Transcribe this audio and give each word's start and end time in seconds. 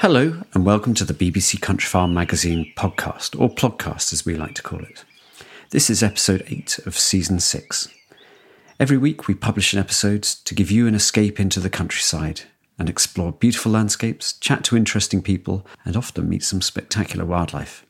Hello, 0.00 0.40
and 0.54 0.64
welcome 0.64 0.94
to 0.94 1.04
the 1.04 1.12
BBC 1.12 1.58
Countryfile 1.60 2.10
magazine 2.10 2.72
podcast, 2.74 3.38
or 3.38 3.50
podcast 3.50 4.14
as 4.14 4.24
we 4.24 4.34
like 4.34 4.54
to 4.54 4.62
call 4.62 4.78
it. 4.78 5.04
This 5.72 5.90
is 5.90 6.02
episode 6.02 6.42
8 6.46 6.78
of 6.86 6.96
season 6.96 7.38
6. 7.38 7.88
Every 8.80 8.96
week 8.96 9.28
we 9.28 9.34
publish 9.34 9.74
an 9.74 9.78
episode 9.78 10.22
to 10.22 10.54
give 10.54 10.70
you 10.70 10.86
an 10.86 10.94
escape 10.94 11.38
into 11.38 11.60
the 11.60 11.68
countryside 11.68 12.44
and 12.78 12.88
explore 12.88 13.32
beautiful 13.32 13.72
landscapes, 13.72 14.32
chat 14.32 14.64
to 14.64 14.76
interesting 14.78 15.20
people, 15.20 15.66
and 15.84 15.98
often 15.98 16.30
meet 16.30 16.44
some 16.44 16.62
spectacular 16.62 17.26
wildlife. 17.26 17.84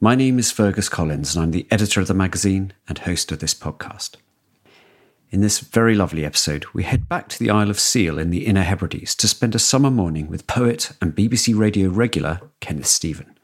My 0.00 0.16
name 0.16 0.40
is 0.40 0.50
Fergus 0.50 0.88
Collins, 0.88 1.36
and 1.36 1.44
I'm 1.44 1.52
the 1.52 1.68
editor 1.70 2.00
of 2.00 2.08
the 2.08 2.12
magazine 2.12 2.72
and 2.88 2.98
host 2.98 3.30
of 3.30 3.38
this 3.38 3.54
podcast. 3.54 4.16
In 5.32 5.40
this 5.40 5.60
very 5.60 5.94
lovely 5.94 6.26
episode, 6.26 6.66
we 6.74 6.82
head 6.82 7.08
back 7.08 7.30
to 7.30 7.38
the 7.38 7.48
Isle 7.48 7.70
of 7.70 7.80
Seil 7.80 8.18
in 8.18 8.28
the 8.28 8.44
Inner 8.44 8.60
Hebrides 8.60 9.14
to 9.14 9.26
spend 9.26 9.54
a 9.54 9.58
summer 9.58 9.90
morning 9.90 10.28
with 10.28 10.46
poet 10.46 10.92
and 11.00 11.16
BBC 11.16 11.58
Radio 11.58 11.88
regular 11.88 12.42
Kenneth 12.60 12.86
Steven. 12.86 13.34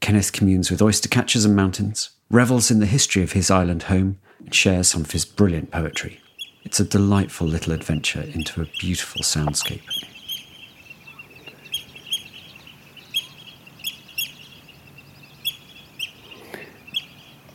Kenneth 0.00 0.30
communes 0.34 0.70
with 0.70 0.82
oyster 0.82 1.08
catchers 1.08 1.46
and 1.46 1.56
mountains, 1.56 2.10
revels 2.28 2.70
in 2.70 2.80
the 2.80 2.86
history 2.86 3.22
of 3.22 3.32
his 3.32 3.50
island 3.50 3.84
home, 3.84 4.18
and 4.40 4.54
shares 4.54 4.88
some 4.88 5.00
of 5.00 5.12
his 5.12 5.24
brilliant 5.24 5.70
poetry. 5.70 6.20
It's 6.64 6.80
a 6.80 6.84
delightful 6.84 7.46
little 7.46 7.72
adventure 7.72 8.20
into 8.20 8.60
a 8.60 8.66
beautiful 8.78 9.22
soundscape. 9.22 9.80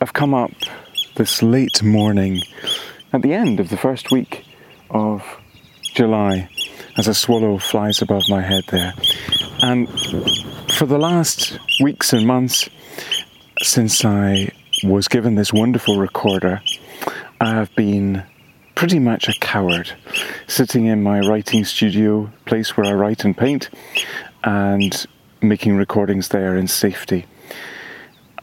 I've 0.01 0.13
come 0.13 0.33
up 0.33 0.51
this 1.15 1.43
late 1.43 1.83
morning 1.83 2.41
at 3.17 3.23
the 3.23 3.33
end 3.33 3.59
of 3.59 3.69
the 3.69 3.78
first 3.78 4.11
week 4.11 4.45
of 4.91 5.23
July 5.95 6.47
as 6.97 7.07
a 7.07 7.16
swallow 7.16 7.57
flies 7.57 8.00
above 8.00 8.22
my 8.29 8.41
head 8.41 8.63
there. 8.69 8.94
And 9.63 9.89
for 10.73 10.85
the 10.85 11.00
last 11.00 11.57
weeks 11.81 12.13
and 12.13 12.27
months 12.27 12.69
since 13.63 14.06
I 14.06 14.51
was 14.83 15.07
given 15.07 15.33
this 15.33 15.51
wonderful 15.51 15.97
recorder, 15.97 16.61
I 17.41 17.56
have 17.56 17.75
been 17.75 18.23
pretty 18.75 19.00
much 19.00 19.27
a 19.27 19.39
coward, 19.39 19.94
sitting 20.45 20.85
in 20.85 21.01
my 21.01 21.19
writing 21.22 21.66
studio, 21.66 22.31
place 22.45 22.77
where 22.77 22.85
I 22.85 22.94
write 22.94 23.25
and 23.25 23.35
paint, 23.35 23.72
and 24.44 25.07
making 25.41 25.75
recordings 25.75 26.27
there 26.27 26.56
in 26.56 26.67
safety. 26.67 27.25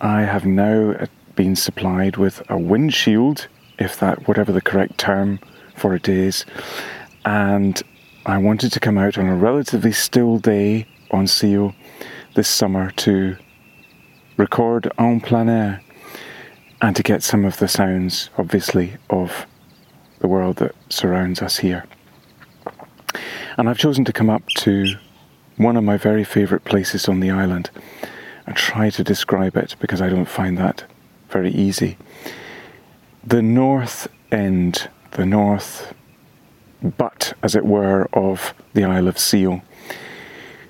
I 0.00 0.22
have 0.22 0.44
now 0.44 0.90
uh, 0.90 1.06
been 1.36 1.54
supplied 1.54 2.16
with 2.16 2.42
a 2.50 2.58
windshield, 2.58 3.46
if 3.78 3.98
that, 4.00 4.28
whatever 4.28 4.52
the 4.52 4.60
correct 4.60 4.98
term 4.98 5.40
for 5.76 5.94
it 5.94 6.08
is, 6.08 6.44
and 7.24 7.82
I 8.26 8.38
wanted 8.38 8.72
to 8.72 8.80
come 8.80 8.98
out 8.98 9.18
on 9.18 9.26
a 9.26 9.36
relatively 9.36 9.92
still 9.92 10.38
day 10.38 10.86
on 11.10 11.26
Seil 11.26 11.74
this 12.34 12.48
summer 12.48 12.90
to 12.92 13.36
record 14.36 14.90
en 14.98 15.20
plein 15.20 15.48
air 15.48 15.80
and 16.80 16.96
to 16.96 17.02
get 17.02 17.22
some 17.22 17.44
of 17.44 17.58
the 17.58 17.68
sounds, 17.68 18.30
obviously, 18.36 18.96
of 19.10 19.46
the 20.18 20.28
world 20.28 20.56
that 20.56 20.74
surrounds 20.88 21.40
us 21.42 21.58
here. 21.58 21.84
And 23.56 23.68
I've 23.68 23.78
chosen 23.78 24.04
to 24.06 24.12
come 24.12 24.30
up 24.30 24.46
to 24.58 24.96
one 25.56 25.76
of 25.76 25.84
my 25.84 25.96
very 25.96 26.24
favourite 26.24 26.64
places 26.64 27.08
on 27.08 27.20
the 27.20 27.30
island 27.30 27.70
and 28.46 28.56
try 28.56 28.90
to 28.90 29.04
describe 29.04 29.56
it 29.56 29.76
because 29.78 30.00
I 30.00 30.08
don't 30.08 30.24
find 30.24 30.58
that 30.58 30.84
very 31.30 31.50
easy. 31.50 31.96
The 33.26 33.40
north 33.40 34.06
end, 34.30 34.90
the 35.12 35.24
north 35.24 35.94
butt, 36.82 37.32
as 37.42 37.54
it 37.54 37.64
were, 37.64 38.06
of 38.12 38.52
the 38.74 38.84
Isle 38.84 39.08
of 39.08 39.18
Seil, 39.18 39.62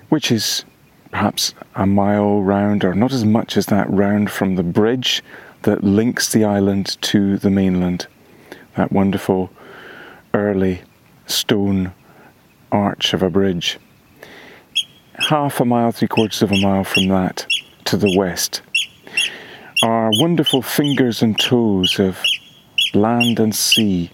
which 0.07 0.31
is 0.31 0.63
perhaps 1.11 1.53
a 1.75 1.85
mile 1.85 2.41
round, 2.41 2.85
or 2.85 2.95
not 2.95 3.11
as 3.11 3.25
much 3.25 3.57
as 3.57 3.65
that 3.65 3.89
round 3.89 4.31
from 4.31 4.55
the 4.55 4.63
bridge 4.63 5.21
that 5.63 5.83
links 5.83 6.31
the 6.31 6.45
island 6.45 6.97
to 7.01 7.37
the 7.37 7.49
mainland. 7.49 8.07
That 8.77 8.91
wonderful 8.91 9.49
early 10.33 10.81
stone 11.27 11.93
arch 12.71 13.13
of 13.13 13.21
a 13.21 13.29
bridge. 13.29 13.79
Half 15.15 15.59
a 15.59 15.65
mile, 15.65 15.91
three 15.91 16.07
quarters 16.07 16.41
of 16.41 16.53
a 16.53 16.61
mile 16.61 16.85
from 16.85 17.09
that 17.09 17.45
to 17.83 17.97
the 17.97 18.15
west 18.17 18.61
are 19.83 20.09
wonderful 20.19 20.61
fingers 20.61 21.21
and 21.21 21.37
toes 21.37 21.99
of 21.99 22.23
land 22.95 23.39
and 23.39 23.53
sea. 23.53 24.11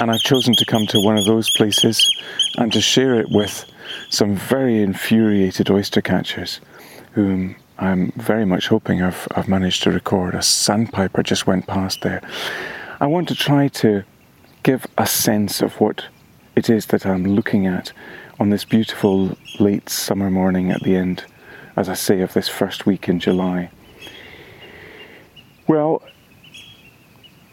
And 0.00 0.10
I've 0.10 0.20
chosen 0.20 0.54
to 0.54 0.64
come 0.64 0.86
to 0.86 1.00
one 1.00 1.18
of 1.18 1.26
those 1.26 1.50
places 1.50 2.08
and 2.56 2.72
to 2.72 2.80
share 2.80 3.20
it 3.20 3.28
with 3.30 3.70
some 4.08 4.34
very 4.34 4.82
infuriated 4.82 5.70
oyster 5.70 6.00
catchers 6.00 6.60
whom 7.12 7.56
I'm 7.78 8.12
very 8.12 8.44
much 8.44 8.68
hoping 8.68 9.02
I've, 9.02 9.26
I've 9.34 9.48
managed 9.48 9.82
to 9.84 9.90
record. 9.90 10.34
A 10.34 10.42
sandpiper 10.42 11.22
just 11.22 11.46
went 11.46 11.66
past 11.66 12.02
there. 12.02 12.22
I 13.00 13.06
want 13.06 13.28
to 13.28 13.34
try 13.34 13.68
to 13.68 14.04
give 14.62 14.86
a 14.98 15.06
sense 15.06 15.62
of 15.62 15.80
what 15.80 16.06
it 16.56 16.68
is 16.68 16.86
that 16.86 17.06
I'm 17.06 17.24
looking 17.24 17.66
at 17.66 17.92
on 18.38 18.50
this 18.50 18.64
beautiful 18.64 19.36
late 19.58 19.88
summer 19.88 20.30
morning 20.30 20.70
at 20.70 20.82
the 20.82 20.96
end, 20.96 21.24
as 21.76 21.88
I 21.88 21.94
say, 21.94 22.20
of 22.20 22.34
this 22.34 22.48
first 22.48 22.86
week 22.86 23.08
in 23.08 23.18
July. 23.18 23.70
Well, 25.66 26.02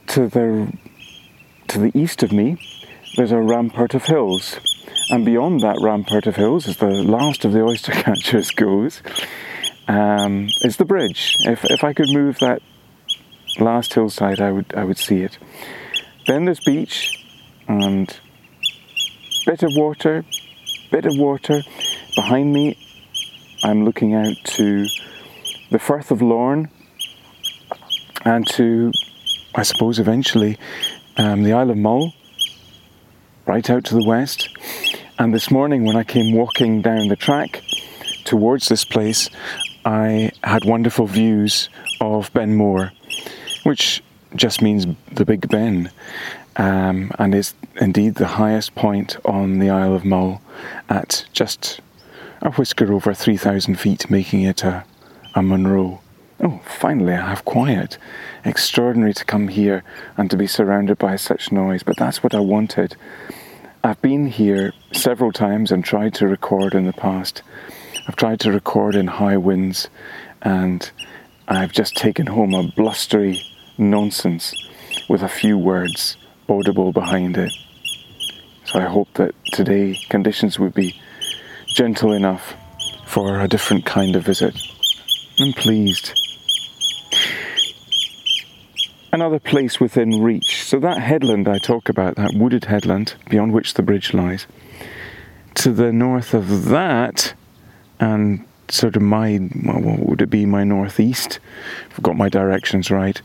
to 0.08 0.28
the 0.28 0.72
to 1.68 1.80
the 1.80 1.92
east 1.98 2.24
of 2.24 2.32
me, 2.32 2.58
there's 3.16 3.32
a 3.32 3.42
rampart 3.42 3.94
of 3.94 4.06
hills, 4.06 4.60
and 5.10 5.26
beyond 5.26 5.62
that 5.62 5.78
rampart 5.82 6.28
of 6.28 6.36
hills, 6.36 6.68
as 6.68 6.78
the 6.78 6.88
last 6.88 7.46
of 7.46 7.52
the 7.52 7.62
oyster 7.62 7.92
catchers 8.04 8.52
goes, 8.52 9.02
um, 9.88 10.48
is 10.62 10.78
the 10.78 10.86
bridge. 10.86 11.36
If 11.42 11.66
if 11.66 11.84
I 11.84 11.94
could 11.94 12.10
move 12.10 12.40
that 12.40 12.62
last 13.60 13.94
hillside, 13.94 14.40
I 14.40 14.52
would 14.52 14.74
I 14.76 14.84
would 14.84 14.98
see 14.98 15.22
it. 15.22 15.38
Then 16.26 16.46
there's 16.46 16.60
beach, 16.60 17.26
and 17.68 18.18
bit 19.46 19.64
of 19.64 19.72
water, 19.76 20.26
bit 20.92 21.06
of 21.06 21.14
water. 21.18 21.62
Behind 22.16 22.52
me, 22.52 22.78
I'm 23.64 23.86
looking 23.86 24.14
out 24.14 24.36
to 24.44 24.86
the 25.72 25.80
Firth 25.80 26.12
of 26.12 26.22
Lorn 26.22 26.70
and 28.26 28.48
to, 28.48 28.92
I 29.56 29.64
suppose, 29.64 30.00
eventually 30.00 30.58
um, 31.18 31.44
the 31.44 31.54
Isle 31.54 31.72
of 31.72 31.78
Mull, 31.78 32.14
right 33.46 33.68
out 33.70 33.84
to 33.86 33.96
the 33.96 34.06
west. 34.06 34.50
And 35.20 35.34
this 35.34 35.50
morning, 35.50 35.86
when 35.86 35.96
I 35.96 36.04
came 36.04 36.36
walking 36.36 36.82
down 36.82 37.08
the 37.08 37.16
track 37.16 37.64
towards 38.24 38.68
this 38.68 38.86
place, 38.86 39.30
I 39.86 40.32
had 40.44 40.66
wonderful 40.66 41.08
views 41.08 41.70
of 42.02 42.32
Ben 42.34 42.56
More, 42.56 42.92
which 43.64 44.04
just 44.36 44.62
means 44.62 44.86
the 45.12 45.26
Big 45.26 45.48
Ben, 45.50 45.92
um, 46.58 47.12
and 47.18 47.34
is 47.34 47.54
indeed 47.80 48.16
the 48.16 48.28
highest 48.28 48.76
point 48.76 49.18
on 49.26 49.60
the 49.60 49.70
Isle 49.70 49.96
of 49.96 50.06
Mull 50.06 50.42
at 50.90 51.26
just 51.34 51.80
a 52.42 52.52
whisker 52.52 52.92
over 52.94 53.14
3,000 53.14 53.76
feet, 53.80 54.10
making 54.10 54.42
it 54.42 54.64
a, 54.64 54.84
a 55.34 55.42
Munro. 55.42 56.02
Oh, 56.40 56.62
finally, 56.66 57.14
I 57.14 57.30
have 57.30 57.46
quiet. 57.46 57.98
Extraordinary 58.46 59.14
to 59.16 59.26
come 59.26 59.48
here 59.48 59.84
and 60.18 60.30
to 60.30 60.38
be 60.38 60.46
surrounded 60.46 61.00
by 61.00 61.16
such 61.16 61.52
noise, 61.52 61.82
but 61.82 61.98
that's 61.98 62.22
what 62.22 62.36
I 62.36 62.40
wanted. 62.40 62.96
I've 63.84 64.02
been 64.04 64.28
here 64.28 64.74
several 64.92 65.32
times 65.32 65.72
and 65.72 65.84
tried 65.84 66.14
to 66.16 66.28
record 66.28 66.76
in 66.76 66.86
the 66.86 66.94
past. 66.94 67.42
I've 68.08 68.16
tried 68.16 68.40
to 68.42 68.52
record 68.52 68.96
in 68.96 69.08
high 69.08 69.38
winds, 69.38 69.90
and 70.44 70.90
I've 71.48 71.72
just 71.72 71.96
taken 71.96 72.28
home 72.28 72.54
a 72.54 72.72
blustery 72.76 73.42
nonsense 73.80 74.54
with 75.10 75.24
a 75.24 75.30
few 75.30 75.58
words 75.58 76.18
audible 76.48 76.92
behind 76.92 77.36
it. 77.38 77.52
So 78.66 78.80
I 78.80 78.84
hope 78.84 79.12
that 79.16 79.34
today 79.54 80.00
conditions 80.10 80.60
would 80.60 80.76
be 80.76 81.02
gentle 81.66 82.12
enough 82.12 82.54
for 83.08 83.40
a 83.40 83.48
different 83.48 83.86
kind 83.86 84.16
of 84.16 84.24
visit. 84.24 84.56
I'm 85.40 85.54
pleased. 85.54 86.14
Another 89.18 89.40
place 89.40 89.80
within 89.80 90.22
reach. 90.22 90.64
So 90.64 90.80
that 90.80 91.00
headland 91.00 91.48
I 91.48 91.58
talk 91.58 91.90
about, 91.90 92.18
that 92.18 92.36
wooded 92.36 92.66
headland 92.66 93.16
beyond 93.32 93.52
which 93.52 93.74
the 93.74 93.82
bridge 93.82 94.14
lies, 94.14 94.46
to 95.56 95.72
the 95.72 95.92
north 95.92 96.36
of 96.36 96.66
that, 96.66 97.34
and 98.00 98.46
sort 98.70 98.96
of 98.96 99.02
my, 99.02 99.40
well, 99.66 99.82
what 99.82 100.00
would 100.08 100.22
it 100.22 100.30
be, 100.30 100.46
my 100.46 100.64
northeast, 100.64 101.40
if 101.90 101.98
I've 101.98 102.04
got 102.04 102.16
my 102.16 102.30
directions 102.30 102.92
right, 102.92 103.20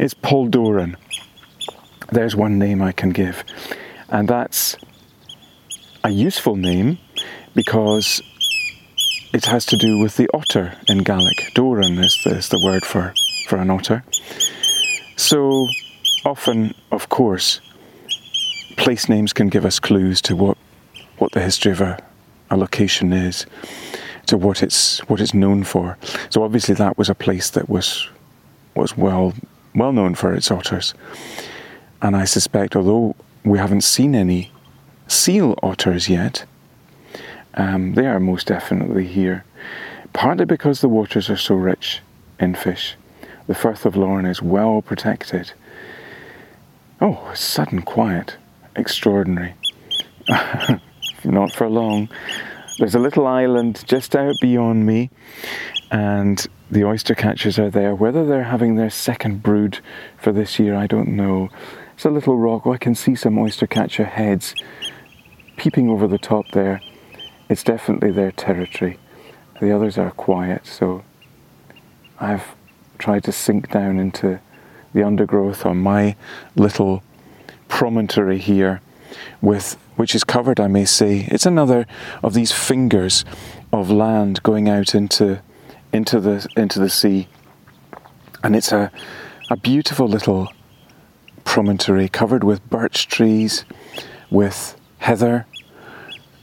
is 0.00 0.12
Poldoran. 0.12 0.96
There's 2.10 2.34
one 2.34 2.58
name 2.58 2.82
I 2.82 2.90
can 2.90 3.10
give, 3.10 3.44
and 4.08 4.26
that's 4.26 4.76
a 6.02 6.10
useful 6.10 6.56
name 6.56 6.98
because 7.54 8.20
it 9.32 9.44
has 9.44 9.64
to 9.66 9.76
do 9.76 10.00
with 10.00 10.16
the 10.16 10.28
otter 10.34 10.76
in 10.88 11.04
Gaelic. 11.04 11.52
Doran 11.54 11.96
is 11.98 12.20
the, 12.24 12.38
is 12.38 12.48
the 12.48 12.60
word 12.64 12.84
for, 12.84 13.14
for 13.46 13.58
an 13.58 13.70
otter. 13.70 14.02
So 15.18 15.66
often, 16.24 16.74
of 16.92 17.08
course, 17.08 17.60
place 18.76 19.08
names 19.08 19.32
can 19.32 19.48
give 19.48 19.66
us 19.66 19.80
clues 19.80 20.22
to 20.22 20.36
what, 20.36 20.56
what 21.18 21.32
the 21.32 21.40
history 21.40 21.72
of 21.72 21.80
a, 21.80 22.00
a 22.50 22.56
location 22.56 23.12
is, 23.12 23.44
to 24.26 24.36
what 24.36 24.62
it's 24.62 25.00
what 25.08 25.20
it's 25.20 25.34
known 25.34 25.64
for. 25.64 25.98
So 26.30 26.44
obviously 26.44 26.76
that 26.76 26.96
was 26.96 27.10
a 27.10 27.16
place 27.16 27.50
that 27.50 27.68
was 27.68 28.08
was 28.76 28.96
well 28.96 29.34
well 29.74 29.92
known 29.92 30.14
for 30.14 30.32
its 30.32 30.52
otters. 30.52 30.94
And 32.00 32.14
I 32.14 32.24
suspect 32.24 32.76
although 32.76 33.16
we 33.44 33.58
haven't 33.58 33.82
seen 33.82 34.14
any 34.14 34.52
seal 35.08 35.58
otters 35.64 36.08
yet, 36.08 36.44
um, 37.54 37.94
they 37.94 38.06
are 38.06 38.20
most 38.20 38.46
definitely 38.46 39.04
here. 39.04 39.44
Partly 40.12 40.44
because 40.44 40.80
the 40.80 40.88
waters 40.88 41.28
are 41.28 41.36
so 41.36 41.56
rich 41.56 42.02
in 42.38 42.54
fish. 42.54 42.94
The 43.48 43.54
Firth 43.54 43.86
of 43.86 43.96
Lorn 43.96 44.26
is 44.26 44.42
well 44.42 44.82
protected. 44.82 45.52
Oh, 47.00 47.32
sudden 47.34 47.80
quiet. 47.80 48.36
Extraordinary. 48.76 49.54
Not 51.24 51.52
for 51.52 51.70
long. 51.70 52.10
There's 52.78 52.94
a 52.94 52.98
little 52.98 53.26
island 53.26 53.84
just 53.88 54.14
out 54.14 54.34
beyond 54.42 54.84
me, 54.84 55.08
and 55.90 56.46
the 56.70 56.84
oyster 56.84 57.14
catchers 57.14 57.58
are 57.58 57.70
there. 57.70 57.94
Whether 57.94 58.26
they're 58.26 58.44
having 58.44 58.76
their 58.76 58.90
second 58.90 59.42
brood 59.42 59.78
for 60.18 60.30
this 60.30 60.58
year, 60.58 60.74
I 60.74 60.86
don't 60.86 61.16
know. 61.16 61.48
It's 61.94 62.04
a 62.04 62.10
little 62.10 62.36
rock. 62.36 62.66
Oh, 62.66 62.74
I 62.74 62.76
can 62.76 62.94
see 62.94 63.14
some 63.14 63.38
oyster 63.38 63.66
catcher 63.66 64.04
heads 64.04 64.54
peeping 65.56 65.88
over 65.88 66.06
the 66.06 66.18
top 66.18 66.50
there. 66.50 66.82
It's 67.48 67.64
definitely 67.64 68.10
their 68.10 68.30
territory. 68.30 68.98
The 69.58 69.74
others 69.74 69.96
are 69.96 70.10
quiet, 70.10 70.66
so 70.66 71.02
I've 72.20 72.54
tried 72.98 73.24
to 73.24 73.32
sink 73.32 73.70
down 73.70 73.98
into 73.98 74.40
the 74.92 75.02
undergrowth 75.02 75.64
on 75.64 75.78
my 75.78 76.16
little 76.56 77.02
promontory 77.68 78.38
here 78.38 78.80
with 79.40 79.76
which 79.96 80.14
is 80.14 80.24
covered 80.24 80.60
I 80.60 80.68
may 80.68 80.84
say. 80.84 81.26
It's 81.28 81.46
another 81.46 81.86
of 82.22 82.34
these 82.34 82.52
fingers 82.52 83.24
of 83.72 83.90
land 83.90 84.42
going 84.42 84.68
out 84.68 84.94
into 84.94 85.42
into 85.92 86.20
the 86.20 86.46
into 86.56 86.78
the 86.78 86.90
sea. 86.90 87.28
And 88.42 88.54
it's 88.54 88.72
a 88.72 88.90
a 89.50 89.56
beautiful 89.56 90.06
little 90.06 90.52
promontory 91.44 92.08
covered 92.08 92.44
with 92.44 92.68
birch 92.68 93.08
trees 93.08 93.64
with 94.30 94.78
heather. 94.98 95.46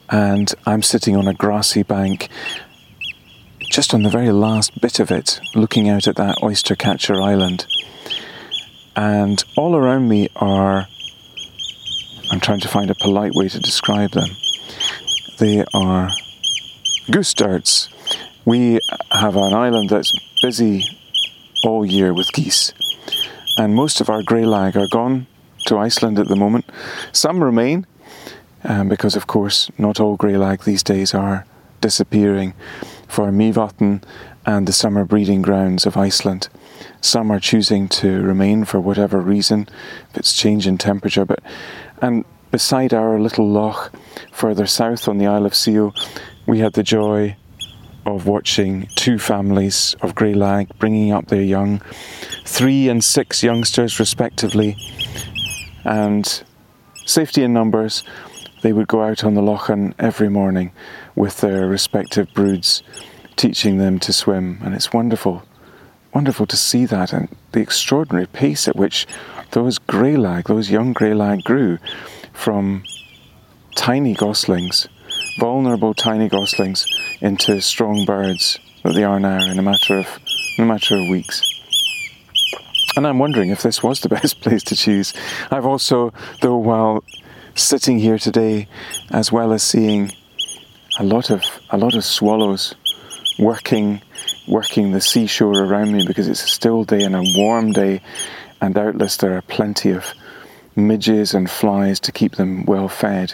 And 0.09 0.53
I'm 0.65 0.81
sitting 0.81 1.15
on 1.15 1.27
a 1.27 1.33
grassy 1.33 1.83
bank 1.83 2.29
just 3.69 3.93
on 3.93 4.03
the 4.03 4.09
very 4.09 4.31
last 4.31 4.79
bit 4.79 4.99
of 4.99 5.11
it, 5.11 5.39
looking 5.53 5.89
out 5.89 6.07
at 6.07 6.15
that 6.15 6.37
oyster 6.43 6.75
catcher 6.75 7.15
island. 7.15 7.65
And 8.95 9.43
all 9.57 9.75
around 9.75 10.07
me 10.07 10.29
are, 10.35 10.87
I'm 12.31 12.39
trying 12.39 12.61
to 12.61 12.67
find 12.67 12.89
a 12.89 12.95
polite 12.95 13.33
way 13.35 13.49
to 13.49 13.59
describe 13.59 14.11
them. 14.11 14.29
They 15.37 15.65
are 15.73 16.09
goose 17.11 17.33
darts. 17.33 17.89
We 18.45 18.79
have 19.11 19.35
an 19.35 19.53
island 19.53 19.89
that's 19.89 20.11
busy 20.41 20.85
all 21.63 21.85
year 21.85 22.13
with 22.13 22.31
geese, 22.31 22.73
and 23.57 23.75
most 23.75 23.99
of 23.99 24.09
our 24.09 24.21
grey 24.23 24.45
lag 24.45 24.77
are 24.77 24.87
gone 24.87 25.27
to 25.65 25.77
Iceland 25.77 26.19
at 26.19 26.27
the 26.27 26.35
moment. 26.35 26.65
Some 27.11 27.43
remain, 27.43 27.87
um, 28.63 28.87
because 28.87 29.15
of 29.15 29.27
course 29.27 29.69
not 29.77 29.99
all 29.99 30.15
grey 30.15 30.37
lag 30.37 30.63
these 30.63 30.83
days 30.83 31.13
are 31.13 31.45
disappearing 31.81 32.53
for 33.15 33.31
Mývatn 33.31 34.03
and 34.45 34.67
the 34.67 34.73
summer 34.73 35.05
breeding 35.05 35.41
grounds 35.41 35.85
of 35.85 35.95
Iceland. 35.95 36.49
Some 36.99 37.31
are 37.31 37.39
choosing 37.39 37.87
to 37.87 38.21
remain 38.21 38.65
for 38.65 38.81
whatever 38.81 39.21
reason, 39.21 39.69
if 40.09 40.17
it's 40.17 40.33
change 40.33 40.67
in 40.67 40.77
temperature. 40.77 41.23
But 41.23 41.39
and 42.01 42.25
beside 42.51 42.93
our 42.93 43.17
little 43.17 43.47
loch, 43.47 43.93
further 44.33 44.65
south 44.65 45.07
on 45.07 45.17
the 45.17 45.27
Isle 45.27 45.45
of 45.45 45.55
Seil, 45.55 45.93
we 46.45 46.59
had 46.59 46.73
the 46.73 46.83
joy 46.83 47.37
of 48.05 48.27
watching 48.27 48.89
two 48.95 49.17
families 49.17 49.95
of 50.01 50.13
grey 50.13 50.33
lag 50.33 50.77
bringing 50.77 51.13
up 51.13 51.27
their 51.29 51.41
young, 51.41 51.81
three 52.43 52.89
and 52.89 53.01
six 53.01 53.41
youngsters 53.41 53.97
respectively, 53.97 54.75
and 55.85 56.43
safety 57.05 57.43
in 57.43 57.53
numbers. 57.53 58.03
They 58.65 58.73
would 58.73 58.87
go 58.87 59.03
out 59.03 59.23
on 59.23 59.35
the 59.35 59.43
Lochan 59.43 59.93
every 59.99 60.27
morning 60.27 60.71
with 61.15 61.41
their 61.41 61.67
respective 61.67 62.33
broods, 62.33 62.81
teaching 63.35 63.77
them 63.77 63.99
to 63.99 64.11
swim. 64.11 64.59
And 64.63 64.73
it's 64.73 64.91
wonderful, 64.91 65.43
wonderful 66.15 66.47
to 66.47 66.57
see 66.57 66.87
that 66.87 67.13
and 67.13 67.29
the 67.51 67.59
extraordinary 67.59 68.25
pace 68.25 68.67
at 68.67 68.75
which 68.75 69.05
those 69.51 69.77
grey 69.77 70.17
lag, 70.17 70.47
those 70.47 70.71
young 70.71 70.93
grey 70.93 71.13
lag 71.13 71.43
grew 71.43 71.77
from 72.33 72.81
tiny 73.75 74.15
goslings, 74.15 74.87
vulnerable 75.39 75.93
tiny 75.93 76.27
goslings, 76.27 76.87
into 77.21 77.61
strong 77.61 78.03
birds 78.03 78.57
that 78.83 78.95
they 78.95 79.03
are 79.03 79.19
now 79.19 79.45
in 79.45 79.59
a 79.59 79.61
matter 79.61 79.99
of 79.99 80.07
in 80.57 80.63
a 80.63 80.67
matter 80.67 80.95
of 80.95 81.07
weeks. 81.07 81.43
And 82.97 83.05
I'm 83.05 83.19
wondering 83.19 83.51
if 83.51 83.61
this 83.61 83.83
was 83.83 83.99
the 83.99 84.09
best 84.17 84.41
place 84.41 84.63
to 84.63 84.75
choose. 84.75 85.13
I've 85.51 85.67
also, 85.67 86.13
though, 86.41 86.57
while 86.57 87.03
sitting 87.55 87.99
here 87.99 88.17
today, 88.17 88.67
as 89.11 89.31
well 89.31 89.53
as 89.53 89.63
seeing 89.63 90.11
a 90.99 91.03
lot 91.03 91.29
of 91.29 91.43
a 91.69 91.77
lot 91.77 91.95
of 91.95 92.05
swallows 92.05 92.75
working 93.37 94.01
working 94.47 94.91
the 94.91 95.01
seashore 95.01 95.63
around 95.65 95.91
me 95.91 96.05
because 96.07 96.27
it's 96.27 96.43
a 96.43 96.47
still 96.47 96.83
day 96.85 97.03
and 97.03 97.15
a 97.15 97.23
warm 97.35 97.73
day 97.73 98.01
and 98.61 98.73
doubtless 98.75 99.17
there 99.17 99.35
are 99.35 99.41
plenty 99.41 99.91
of 99.91 100.13
midges 100.75 101.33
and 101.33 101.49
flies 101.49 101.99
to 101.99 102.11
keep 102.11 102.35
them 102.35 102.65
well 102.65 102.87
fed. 102.87 103.33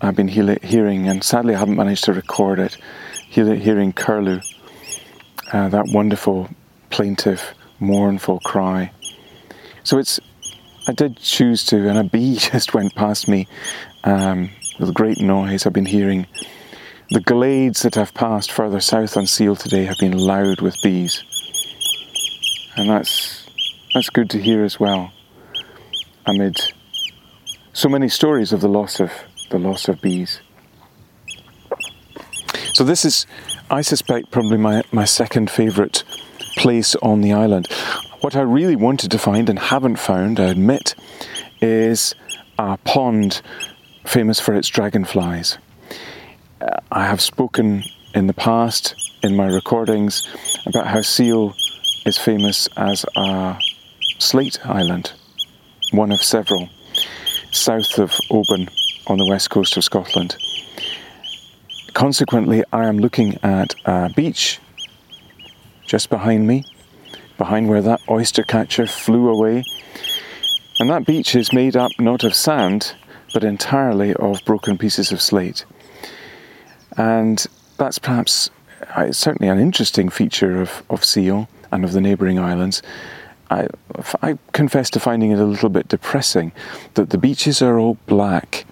I've 0.00 0.16
been 0.16 0.28
he- 0.28 0.58
hearing, 0.62 1.08
and 1.08 1.24
sadly 1.24 1.54
I 1.54 1.58
haven't 1.58 1.76
managed 1.76 2.04
to 2.04 2.12
record 2.12 2.58
it, 2.58 2.76
he- 3.28 3.56
hearing 3.56 3.92
curlew, 3.92 4.40
uh, 5.52 5.68
that 5.70 5.86
wonderful, 5.88 6.48
plaintive, 6.90 7.54
mournful 7.80 8.40
cry. 8.40 8.90
So 9.84 9.98
it's, 9.98 10.20
I 10.88 10.92
did 10.92 11.16
choose 11.18 11.64
to, 11.66 11.88
and 11.88 11.98
a 11.98 12.04
bee 12.04 12.36
just 12.36 12.74
went 12.74 12.94
past 12.94 13.28
me 13.28 13.48
um, 14.04 14.50
with 14.78 14.94
great 14.94 15.20
noise. 15.20 15.66
I've 15.66 15.72
been 15.72 15.86
hearing 15.86 16.26
the 17.10 17.20
glades 17.20 17.82
that 17.82 17.96
I've 17.96 18.14
passed 18.14 18.52
further 18.52 18.80
south 18.80 19.16
on 19.16 19.26
Seil 19.26 19.56
today 19.56 19.84
have 19.84 19.98
been 19.98 20.16
loud 20.16 20.60
with 20.60 20.76
bees, 20.82 21.22
and 22.76 22.88
that's 22.88 23.46
that's 23.94 24.10
good 24.10 24.30
to 24.30 24.40
hear 24.40 24.64
as 24.64 24.78
well. 24.78 25.12
Amid 26.26 26.56
so 27.72 27.88
many 27.88 28.08
stories 28.08 28.52
of 28.52 28.60
the 28.60 28.68
loss 28.68 29.00
of 29.00 29.12
the 29.50 29.58
loss 29.58 29.88
of 29.88 30.00
bees. 30.00 30.40
So 32.76 32.84
this 32.84 33.06
is, 33.06 33.26
I 33.70 33.80
suspect, 33.80 34.30
probably 34.30 34.58
my, 34.58 34.82
my 34.92 35.06
second 35.06 35.50
favourite 35.50 36.04
place 36.56 36.94
on 36.96 37.22
the 37.22 37.32
island. 37.32 37.68
What 38.26 38.34
I 38.34 38.40
really 38.40 38.74
wanted 38.74 39.12
to 39.12 39.20
find 39.20 39.48
and 39.48 39.56
haven't 39.56 40.00
found, 40.00 40.40
I 40.40 40.46
admit, 40.46 40.96
is 41.60 42.12
a 42.58 42.76
pond 42.78 43.40
famous 44.04 44.40
for 44.40 44.52
its 44.52 44.66
dragonflies. 44.66 45.58
Uh, 46.60 46.80
I 46.90 47.06
have 47.06 47.20
spoken 47.20 47.84
in 48.16 48.26
the 48.26 48.34
past 48.34 48.96
in 49.22 49.36
my 49.36 49.46
recordings 49.46 50.26
about 50.66 50.88
how 50.88 51.02
Seil 51.02 51.54
is 52.04 52.18
famous 52.18 52.68
as 52.76 53.04
a 53.16 53.60
slate 54.18 54.58
island, 54.66 55.12
one 55.92 56.10
of 56.10 56.20
several, 56.20 56.68
south 57.52 57.96
of 57.96 58.12
Oban 58.28 58.68
on 59.06 59.18
the 59.18 59.26
west 59.30 59.50
coast 59.50 59.76
of 59.76 59.84
Scotland. 59.84 60.36
Consequently, 61.92 62.64
I 62.72 62.86
am 62.86 62.98
looking 62.98 63.38
at 63.44 63.76
a 63.84 64.10
beach 64.16 64.58
just 65.86 66.10
behind 66.10 66.48
me, 66.48 66.64
behind 67.38 67.68
where 67.68 67.82
that 67.82 68.00
oyster 68.08 68.42
catcher 68.42 68.86
flew 68.86 69.28
away. 69.28 69.62
And 70.78 70.90
that 70.90 71.06
beach 71.06 71.34
is 71.34 71.52
made 71.52 71.76
up 71.76 71.90
not 71.98 72.24
of 72.24 72.34
sand, 72.34 72.94
but 73.32 73.44
entirely 73.44 74.14
of 74.14 74.44
broken 74.44 74.78
pieces 74.78 75.12
of 75.12 75.20
slate. 75.20 75.64
And 76.96 77.44
that's 77.78 77.98
perhaps 77.98 78.50
uh, 78.94 79.12
certainly 79.12 79.50
an 79.50 79.58
interesting 79.58 80.08
feature 80.08 80.60
of, 80.60 80.82
of 80.90 81.04
Seil 81.04 81.48
and 81.72 81.84
of 81.84 81.92
the 81.92 82.00
neighbouring 82.00 82.38
islands. 82.38 82.82
I, 83.50 83.68
I 84.22 84.38
confess 84.52 84.90
to 84.90 85.00
finding 85.00 85.30
it 85.30 85.38
a 85.38 85.44
little 85.44 85.68
bit 85.68 85.88
depressing 85.88 86.52
that 86.94 87.10
the 87.10 87.18
beaches 87.18 87.62
are 87.62 87.78
all 87.78 87.96
black. 88.06 88.64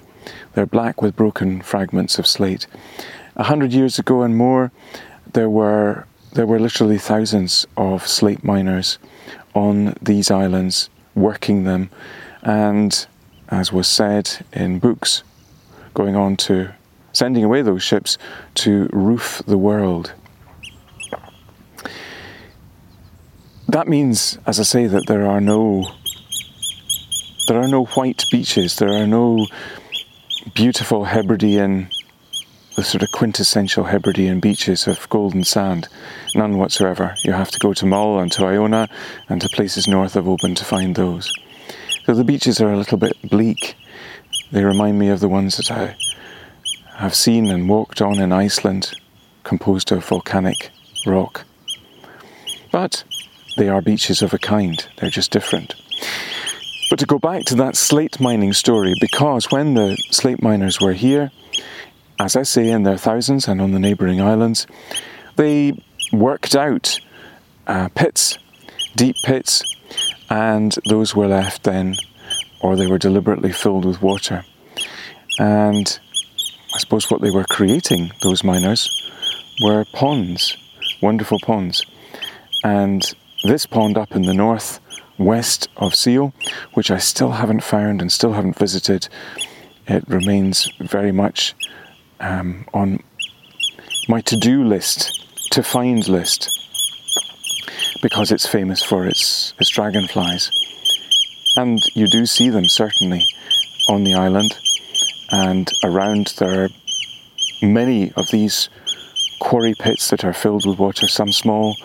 They're 0.54 0.66
black 0.66 1.02
with 1.02 1.16
broken 1.16 1.62
fragments 1.62 2.18
of 2.18 2.26
slate. 2.26 2.66
A 3.36 3.44
hundred 3.44 3.72
years 3.72 3.98
ago 3.98 4.22
and 4.22 4.36
more, 4.36 4.72
there 5.32 5.50
were 5.50 6.06
there 6.34 6.46
were 6.46 6.58
literally 6.58 6.98
thousands 6.98 7.66
of 7.76 8.06
slate 8.06 8.44
miners 8.44 8.98
on 9.54 9.94
these 10.02 10.30
islands 10.30 10.90
working 11.14 11.64
them, 11.64 11.90
and 12.42 13.06
as 13.48 13.72
was 13.72 13.86
said 13.86 14.44
in 14.52 14.80
books, 14.80 15.22
going 15.94 16.16
on 16.16 16.36
to 16.36 16.74
sending 17.12 17.44
away 17.44 17.62
those 17.62 17.82
ships 17.82 18.18
to 18.54 18.88
roof 18.92 19.42
the 19.46 19.56
world. 19.56 20.12
That 23.68 23.86
means, 23.86 24.38
as 24.46 24.58
I 24.58 24.64
say, 24.64 24.86
that 24.88 25.06
there 25.06 25.26
are 25.26 25.40
no 25.40 25.86
there 27.46 27.60
are 27.60 27.68
no 27.68 27.84
white 27.84 28.24
beaches, 28.32 28.76
there 28.76 28.92
are 28.92 29.06
no 29.06 29.46
beautiful 30.54 31.04
Hebridean, 31.04 31.90
the 32.76 32.82
sort 32.82 33.02
of 33.02 33.12
quintessential 33.12 33.84
Hebridean 33.84 34.40
beaches 34.40 34.86
of 34.86 35.08
golden 35.08 35.44
sand. 35.44 35.88
None 36.34 36.58
whatsoever. 36.58 37.14
You 37.24 37.32
have 37.32 37.50
to 37.52 37.58
go 37.58 37.72
to 37.72 37.86
Mull 37.86 38.18
and 38.18 38.32
to 38.32 38.44
Iona 38.44 38.88
and 39.28 39.40
to 39.40 39.48
places 39.48 39.86
north 39.86 40.16
of 40.16 40.28
Oban 40.28 40.54
to 40.56 40.64
find 40.64 40.94
those. 40.94 41.32
So 42.04 42.14
the 42.14 42.24
beaches 42.24 42.60
are 42.60 42.72
a 42.72 42.76
little 42.76 42.98
bit 42.98 43.16
bleak. 43.22 43.76
They 44.50 44.64
remind 44.64 44.98
me 44.98 45.08
of 45.08 45.20
the 45.20 45.28
ones 45.28 45.56
that 45.56 45.70
I 45.70 45.96
have 46.96 47.14
seen 47.14 47.50
and 47.50 47.68
walked 47.68 48.02
on 48.02 48.18
in 48.18 48.32
Iceland, 48.32 48.92
composed 49.42 49.90
of 49.92 50.04
volcanic 50.04 50.70
rock. 51.06 51.44
But 52.70 53.04
they 53.56 53.68
are 53.68 53.80
beaches 53.80 54.20
of 54.20 54.34
a 54.34 54.38
kind, 54.38 54.86
they're 54.96 55.10
just 55.10 55.30
different. 55.30 55.74
But 56.90 56.98
to 56.98 57.06
go 57.06 57.18
back 57.18 57.44
to 57.46 57.54
that 57.56 57.76
slate 57.76 58.20
mining 58.20 58.52
story, 58.52 58.94
because 59.00 59.50
when 59.50 59.74
the 59.74 59.96
slate 60.10 60.42
miners 60.42 60.80
were 60.80 60.92
here, 60.92 61.30
as 62.18 62.36
I 62.36 62.42
say, 62.42 62.70
in 62.70 62.84
their 62.84 62.96
thousands 62.96 63.48
and 63.48 63.60
on 63.60 63.72
the 63.72 63.78
neighbouring 63.78 64.20
islands, 64.20 64.66
they 65.36 65.82
worked 66.12 66.54
out 66.54 67.00
uh, 67.66 67.88
pits, 67.94 68.38
deep 68.94 69.16
pits, 69.24 69.62
and 70.30 70.76
those 70.88 71.14
were 71.14 71.26
left 71.26 71.64
then, 71.64 71.96
or 72.60 72.76
they 72.76 72.86
were 72.86 72.98
deliberately 72.98 73.52
filled 73.52 73.84
with 73.84 74.02
water. 74.02 74.44
And 75.38 75.98
I 76.74 76.78
suppose 76.78 77.10
what 77.10 77.20
they 77.20 77.30
were 77.30 77.44
creating, 77.44 78.12
those 78.22 78.44
miners, 78.44 78.88
were 79.62 79.84
ponds, 79.92 80.56
wonderful 81.02 81.38
ponds. 81.40 81.84
And 82.62 83.02
this 83.44 83.66
pond 83.66 83.98
up 83.98 84.12
in 84.12 84.22
the 84.22 84.34
north 84.34 84.80
west 85.18 85.68
of 85.76 85.94
Seil, 85.94 86.32
which 86.74 86.90
I 86.90 86.98
still 86.98 87.32
haven't 87.32 87.62
found 87.62 88.00
and 88.00 88.10
still 88.10 88.32
haven't 88.32 88.58
visited, 88.58 89.08
it 89.86 90.08
remains 90.08 90.70
very 90.80 91.12
much 91.12 91.54
um, 92.24 92.64
on 92.72 92.98
my 94.08 94.20
to 94.22 94.36
do 94.36 94.64
list, 94.64 95.24
to 95.52 95.62
find 95.62 96.08
list, 96.08 96.50
because 98.02 98.32
it's 98.32 98.46
famous 98.46 98.82
for 98.82 99.06
its, 99.06 99.54
its 99.60 99.70
dragonflies. 99.70 100.50
And 101.56 101.78
you 101.94 102.08
do 102.08 102.26
see 102.26 102.48
them 102.48 102.68
certainly 102.68 103.26
on 103.88 104.04
the 104.04 104.14
island, 104.14 104.58
and 105.30 105.70
around 105.84 106.34
there 106.38 106.64
are 106.64 106.68
many 107.62 108.12
of 108.12 108.30
these 108.30 108.68
quarry 109.40 109.74
pits 109.78 110.10
that 110.10 110.24
are 110.24 110.32
filled 110.32 110.66
with 110.66 110.78
water, 110.78 111.06
some 111.06 111.30
small, 111.30 111.76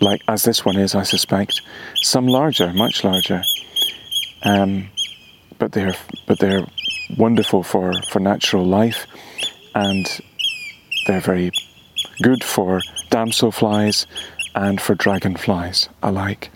like 0.00 0.20
as 0.28 0.44
this 0.44 0.64
one 0.64 0.76
is, 0.76 0.94
I 0.94 1.04
suspect, 1.04 1.62
some 2.02 2.26
larger, 2.26 2.72
much 2.72 3.04
larger. 3.04 3.42
Um, 4.42 4.90
but 5.58 5.72
they're 5.72 5.94
but 6.26 6.38
they're 6.38 6.66
wonderful 7.16 7.62
for, 7.62 7.92
for 8.08 8.20
natural 8.20 8.64
life, 8.64 9.06
and 9.74 10.20
they're 11.06 11.20
very 11.20 11.50
good 12.22 12.44
for 12.44 12.80
damselflies 13.10 14.06
and 14.54 14.80
for 14.80 14.94
dragonflies 14.94 15.88
alike. 16.02 16.50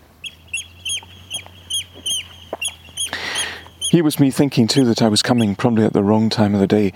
Here 3.90 4.02
was 4.02 4.18
me 4.18 4.30
thinking 4.30 4.66
too 4.66 4.85
that 4.87 5.02
I 5.02 5.09
was 5.09 5.23
coming 5.23 5.54
probably 5.54 5.85
at 5.85 5.92
the 5.92 6.02
wrong 6.02 6.28
time 6.28 6.52
of 6.54 6.61
the 6.61 6.66
day. 6.66 6.92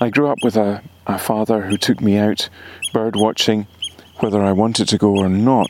I 0.00 0.08
grew 0.08 0.28
up 0.28 0.38
with 0.44 0.56
a, 0.56 0.82
a 1.06 1.18
father 1.18 1.62
who 1.62 1.76
took 1.76 2.00
me 2.00 2.16
out 2.16 2.48
bird 2.92 3.16
watching, 3.16 3.66
whether 4.20 4.40
I 4.40 4.52
wanted 4.52 4.88
to 4.88 4.98
go 4.98 5.16
or 5.16 5.28
not, 5.28 5.68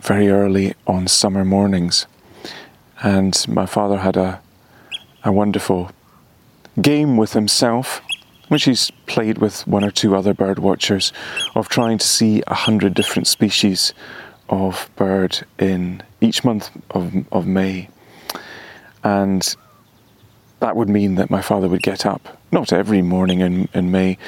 very 0.00 0.30
early 0.30 0.74
on 0.86 1.08
summer 1.08 1.44
mornings. 1.44 2.06
And 3.02 3.46
my 3.48 3.66
father 3.66 3.98
had 3.98 4.16
a, 4.16 4.40
a 5.24 5.30
wonderful 5.30 5.90
game 6.80 7.18
with 7.18 7.34
himself, 7.34 8.00
which 8.48 8.64
he's 8.64 8.90
played 9.06 9.38
with 9.38 9.66
one 9.66 9.84
or 9.84 9.90
two 9.90 10.16
other 10.16 10.34
bird 10.34 10.58
watchers, 10.58 11.12
of 11.54 11.68
trying 11.68 11.98
to 11.98 12.06
see 12.06 12.42
a 12.46 12.54
hundred 12.54 12.94
different 12.94 13.26
species 13.26 13.92
of 14.48 14.88
bird 14.96 15.44
in 15.58 16.02
each 16.20 16.44
month 16.44 16.70
of, 16.90 17.12
of 17.32 17.46
May. 17.46 17.88
And 19.02 19.56
that 20.60 20.76
would 20.76 20.88
mean 20.88 21.16
that 21.16 21.30
my 21.30 21.42
father 21.42 21.68
would 21.68 21.82
get 21.82 22.06
up, 22.06 22.40
not 22.52 22.72
every 22.72 23.02
morning 23.02 23.40
in, 23.40 23.68
in 23.74 23.90
May, 23.90 24.18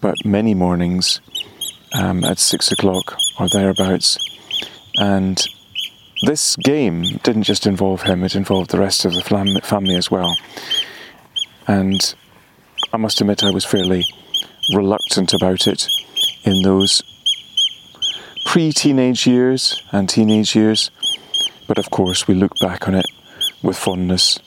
but 0.00 0.24
many 0.24 0.54
mornings 0.54 1.20
um, 1.94 2.24
at 2.24 2.38
six 2.38 2.72
o'clock 2.72 3.16
or 3.38 3.48
thereabouts. 3.48 4.18
And 4.96 5.46
this 6.22 6.56
game 6.56 7.02
didn't 7.22 7.44
just 7.44 7.66
involve 7.66 8.02
him, 8.02 8.24
it 8.24 8.34
involved 8.34 8.70
the 8.70 8.80
rest 8.80 9.04
of 9.04 9.14
the 9.14 9.20
flam- 9.20 9.60
family 9.60 9.94
as 9.94 10.10
well. 10.10 10.36
And 11.66 12.14
I 12.90 12.96
must 12.96 13.20
admit, 13.20 13.44
I 13.44 13.50
was 13.50 13.66
fairly 13.66 14.06
reluctant 14.72 15.34
about 15.34 15.66
it 15.66 15.86
in 16.44 16.62
those 16.62 17.02
pre 18.46 18.72
teenage 18.72 19.26
years 19.26 19.82
and 19.92 20.08
teenage 20.08 20.56
years. 20.56 20.90
But 21.66 21.78
of 21.78 21.90
course, 21.90 22.26
we 22.26 22.34
look 22.34 22.52
back 22.60 22.88
on 22.88 22.94
it 22.94 23.04
with 23.62 23.76
fondness 23.76 24.38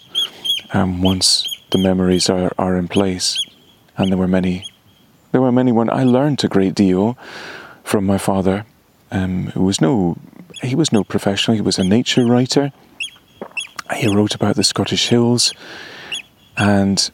um, 0.74 1.03
once 1.03 1.48
the 1.69 1.77
memories 1.77 2.29
are, 2.29 2.51
are 2.57 2.77
in 2.77 2.88
place. 2.88 3.39
And 3.95 4.10
there 4.10 4.17
were 4.17 4.27
many, 4.27 4.65
there 5.31 5.41
were 5.41 5.51
many 5.51 5.71
when 5.71 5.91
I 5.91 6.03
learned 6.03 6.43
a 6.43 6.48
great 6.48 6.74
deal 6.74 7.17
from 7.83 8.07
my 8.07 8.17
father, 8.17 8.65
um, 9.12 9.48
who 9.48 9.63
was 9.63 9.81
no, 9.81 10.17
he 10.63 10.74
was 10.74 10.91
no 10.91 11.03
professional. 11.03 11.55
He 11.55 11.62
was 11.62 11.77
a 11.77 11.83
nature 11.83 12.25
writer, 12.25 12.71
He 13.95 14.07
wrote 14.07 14.33
about 14.33 14.55
the 14.55 14.63
Scottish 14.63 15.10
hills 15.10 15.53
and 16.57 17.12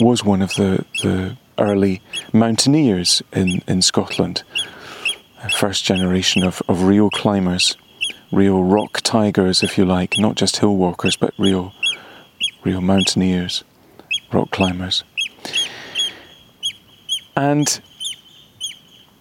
was 0.00 0.24
one 0.24 0.42
of 0.42 0.54
the, 0.54 0.84
the 1.02 1.36
early 1.58 2.02
mountaineers 2.32 3.22
in, 3.32 3.62
in 3.66 3.82
Scotland. 3.82 4.42
First 5.56 5.84
generation 5.84 6.42
of, 6.42 6.62
of 6.68 6.84
real 6.84 7.10
climbers, 7.10 7.76
real 8.32 8.62
rock 8.64 9.00
tigers, 9.02 9.62
if 9.62 9.76
you 9.76 9.84
like, 9.84 10.18
not 10.18 10.36
just 10.36 10.56
hill 10.56 10.76
walkers, 10.76 11.16
but 11.16 11.34
real, 11.38 11.72
real 12.64 12.80
mountaineers, 12.80 13.62
rock 14.32 14.50
climbers. 14.50 15.04
And 17.36 17.80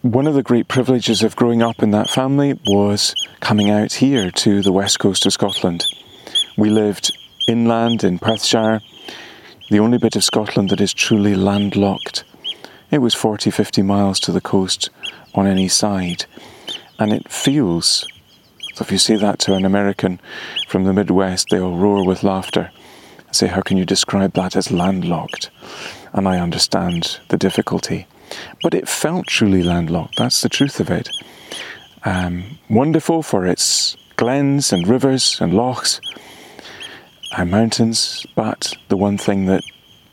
one 0.01 0.27
of 0.27 0.33
the 0.33 0.43
great 0.43 0.67
privileges 0.67 1.23
of 1.23 1.35
growing 1.35 1.61
up 1.61 1.81
in 1.83 1.91
that 1.91 2.09
family 2.09 2.59
was 2.65 3.13
coming 3.39 3.69
out 3.69 3.93
here 3.93 4.31
to 4.31 4.61
the 4.61 4.71
west 4.71 4.99
coast 4.99 5.25
of 5.25 5.33
Scotland. 5.33 5.85
We 6.57 6.69
lived 6.69 7.11
inland 7.47 8.03
in 8.03 8.19
Perthshire, 8.19 8.81
the 9.73 9.79
only 9.79 9.97
bit 9.97 10.15
of 10.15 10.23
Scotland 10.23 10.69
that 10.69 10.79
is 10.79 10.93
truly 10.93 11.33
landlocked. 11.33 12.23
It 12.91 12.99
was 12.99 13.15
40, 13.15 13.49
50 13.49 13.81
miles 13.81 14.19
to 14.19 14.31
the 14.31 14.39
coast 14.39 14.91
on 15.33 15.47
any 15.47 15.67
side, 15.67 16.25
and 16.99 17.11
it 17.11 17.27
feels. 17.27 18.05
So 18.75 18.83
if 18.83 18.91
you 18.91 18.99
say 18.99 19.15
that 19.15 19.39
to 19.39 19.55
an 19.55 19.65
American 19.65 20.21
from 20.67 20.83
the 20.83 20.93
Midwest, 20.93 21.47
they'll 21.49 21.75
roar 21.75 22.05
with 22.05 22.21
laughter 22.21 22.69
and 23.25 23.35
say, 23.35 23.47
How 23.47 23.61
can 23.61 23.77
you 23.77 23.83
describe 23.83 24.33
that 24.33 24.55
as 24.55 24.69
landlocked? 24.69 25.49
And 26.13 26.27
I 26.27 26.37
understand 26.37 27.19
the 27.29 27.37
difficulty. 27.37 28.05
But 28.61 28.75
it 28.75 28.87
felt 28.87 29.25
truly 29.25 29.63
landlocked, 29.63 30.17
that's 30.19 30.41
the 30.43 30.49
truth 30.49 30.79
of 30.79 30.91
it. 30.91 31.09
Um, 32.05 32.59
wonderful 32.69 33.23
for 33.23 33.47
its 33.47 33.97
glens 34.17 34.71
and 34.71 34.87
rivers 34.87 35.41
and 35.41 35.51
lochs, 35.51 35.99
our 37.33 37.45
mountains, 37.45 38.25
but 38.35 38.73
the 38.89 38.97
one 38.97 39.17
thing 39.17 39.45
that 39.45 39.63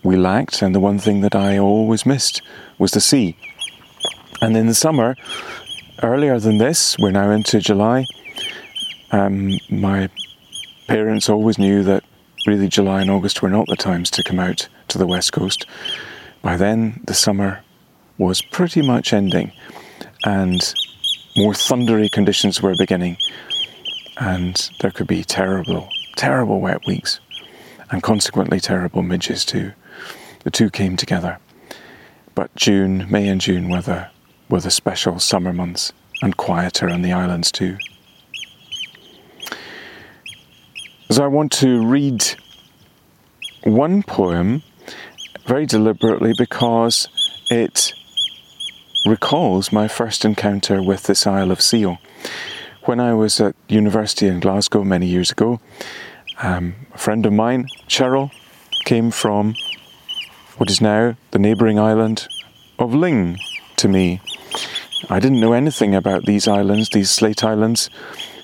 we 0.02 0.16
lacked 0.16 0.62
and 0.62 0.74
the 0.74 0.80
one 0.80 0.98
thing 0.98 1.20
that 1.20 1.34
I 1.34 1.58
always 1.58 2.06
missed 2.06 2.40
was 2.78 2.92
the 2.92 3.00
sea. 3.00 3.36
And 4.40 4.56
in 4.56 4.66
the 4.66 4.74
summer, 4.74 5.16
earlier 6.02 6.38
than 6.38 6.58
this, 6.58 6.96
we're 6.98 7.10
now 7.10 7.30
into 7.30 7.60
July, 7.60 8.06
um, 9.12 9.58
my 9.68 10.08
parents 10.88 11.28
always 11.28 11.58
knew 11.58 11.82
that 11.84 12.04
really 12.46 12.68
July 12.68 13.02
and 13.02 13.10
August 13.10 13.42
were 13.42 13.50
not 13.50 13.66
the 13.68 13.76
times 13.76 14.10
to 14.12 14.22
come 14.22 14.40
out 14.40 14.66
to 14.88 14.96
the 14.96 15.06
west 15.06 15.32
coast. 15.32 15.66
By 16.40 16.56
then, 16.56 17.02
the 17.04 17.14
summer 17.14 17.62
was 18.16 18.40
pretty 18.40 18.80
much 18.80 19.12
ending 19.12 19.52
and 20.24 20.74
more 21.36 21.52
thundery 21.52 22.10
conditions 22.10 22.62
were 22.62 22.74
beginning, 22.78 23.16
and 24.16 24.70
there 24.80 24.90
could 24.90 25.06
be 25.06 25.22
terrible 25.22 25.88
terrible 26.20 26.60
wet 26.60 26.86
weeks, 26.86 27.18
and 27.90 28.02
consequently 28.02 28.60
terrible 28.60 29.00
midges 29.00 29.42
too. 29.42 29.72
The 30.44 30.50
two 30.50 30.68
came 30.68 30.98
together. 30.98 31.38
But 32.34 32.54
June, 32.54 33.06
May 33.08 33.26
and 33.26 33.40
June 33.40 33.70
were 33.70 33.80
the, 33.80 34.08
were 34.50 34.60
the 34.60 34.70
special 34.70 35.18
summer 35.18 35.54
months, 35.54 35.94
and 36.20 36.36
quieter 36.36 36.90
on 36.90 37.00
the 37.00 37.14
islands 37.14 37.50
too. 37.50 37.78
So 41.10 41.24
I 41.24 41.26
want 41.26 41.52
to 41.52 41.86
read 41.86 42.22
one 43.64 44.02
poem 44.02 44.62
very 45.46 45.64
deliberately 45.64 46.34
because 46.36 47.08
it 47.48 47.94
recalls 49.06 49.72
my 49.72 49.88
first 49.88 50.26
encounter 50.26 50.82
with 50.82 51.04
this 51.04 51.26
Isle 51.26 51.50
of 51.50 51.62
Seil. 51.62 51.96
When 52.84 53.00
I 53.00 53.14
was 53.14 53.40
at 53.40 53.56
university 53.68 54.26
in 54.26 54.40
Glasgow 54.40 54.84
many 54.84 55.06
years 55.06 55.30
ago, 55.30 55.60
um, 56.42 56.74
a 56.94 56.98
friend 56.98 57.26
of 57.26 57.32
mine, 57.32 57.66
Cheryl, 57.88 58.30
came 58.84 59.10
from 59.10 59.54
what 60.56 60.70
is 60.70 60.80
now 60.80 61.16
the 61.30 61.38
neighbouring 61.38 61.78
island 61.78 62.26
of 62.78 62.94
Luing 62.94 63.38
to 63.76 63.88
me. 63.88 64.20
I 65.08 65.20
didn't 65.20 65.40
know 65.40 65.52
anything 65.52 65.94
about 65.94 66.24
these 66.24 66.48
islands, 66.48 66.90
these 66.90 67.10
slate 67.10 67.44
islands 67.44 67.88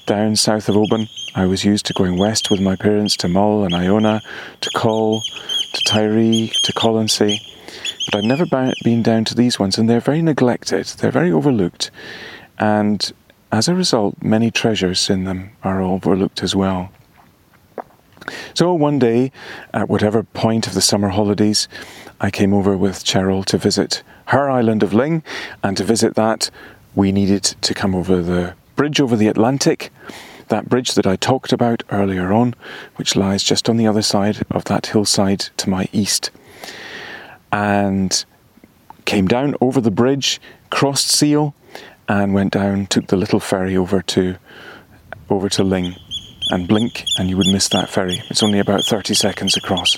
down 0.06 0.36
south 0.36 0.68
of 0.68 0.76
Oban. 0.76 1.08
I 1.34 1.46
was 1.46 1.64
used 1.64 1.86
to 1.86 1.92
going 1.92 2.18
west 2.18 2.50
with 2.50 2.60
my 2.60 2.76
parents 2.76 3.16
to 3.18 3.28
Mull 3.28 3.64
and 3.64 3.74
Iona, 3.74 4.22
to 4.60 4.70
Coll, 4.74 5.20
to 5.20 5.82
Tiree, 5.84 6.52
to 6.62 6.72
Colonsay. 6.72 7.38
But 8.06 8.18
I've 8.18 8.24
never 8.24 8.46
been 8.84 9.02
down 9.02 9.24
to 9.26 9.34
these 9.34 9.58
ones, 9.58 9.76
and 9.76 9.90
they're 9.90 10.00
very 10.00 10.22
neglected, 10.22 10.86
they're 10.86 11.10
very 11.10 11.32
overlooked, 11.32 11.90
and 12.58 13.12
as 13.52 13.68
a 13.68 13.74
result, 13.74 14.22
many 14.22 14.50
treasures 14.50 15.10
in 15.10 15.24
them 15.24 15.50
are 15.62 15.82
overlooked 15.82 16.42
as 16.42 16.54
well. 16.54 16.90
So 18.54 18.72
one 18.74 18.98
day, 18.98 19.32
at 19.72 19.88
whatever 19.88 20.22
point 20.22 20.66
of 20.66 20.74
the 20.74 20.80
summer 20.80 21.08
holidays, 21.08 21.68
I 22.20 22.30
came 22.30 22.52
over 22.52 22.76
with 22.76 23.04
Cheryl 23.04 23.44
to 23.46 23.58
visit 23.58 24.02
her 24.26 24.50
island 24.50 24.82
of 24.82 24.92
Luing, 24.92 25.22
and 25.62 25.76
to 25.76 25.84
visit 25.84 26.14
that, 26.14 26.50
we 26.94 27.12
needed 27.12 27.44
to 27.44 27.74
come 27.74 27.94
over 27.94 28.22
the 28.22 28.54
bridge 28.74 29.00
over 29.00 29.16
the 29.16 29.28
Atlantic, 29.28 29.90
that 30.48 30.68
bridge 30.68 30.94
that 30.94 31.06
I 31.06 31.16
talked 31.16 31.52
about 31.52 31.82
earlier 31.90 32.32
on, 32.32 32.54
which 32.96 33.16
lies 33.16 33.42
just 33.42 33.68
on 33.68 33.76
the 33.76 33.86
other 33.86 34.02
side 34.02 34.38
of 34.50 34.64
that 34.64 34.86
hillside 34.86 35.40
to 35.58 35.68
my 35.68 35.88
east. 35.92 36.30
And 37.52 38.24
came 39.04 39.28
down 39.28 39.54
over 39.60 39.80
the 39.80 39.90
bridge, 39.90 40.40
crossed 40.70 41.08
Seil, 41.08 41.54
and 42.08 42.34
went 42.34 42.52
down, 42.52 42.86
took 42.86 43.08
the 43.08 43.16
little 43.16 43.40
ferry 43.40 43.76
over 43.76 44.02
to 44.02 44.36
over 45.28 45.48
to 45.48 45.64
Luing 45.64 45.96
and 46.50 46.68
blink 46.68 47.04
and 47.18 47.28
you 47.28 47.36
would 47.36 47.46
miss 47.46 47.68
that 47.68 47.88
ferry. 47.88 48.22
It's 48.30 48.42
only 48.42 48.58
about 48.58 48.84
30 48.84 49.14
seconds 49.14 49.56
across. 49.56 49.96